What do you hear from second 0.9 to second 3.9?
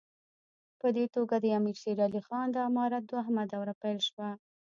دې توګه د امیر شېر علي خان د امارت دوهمه دوره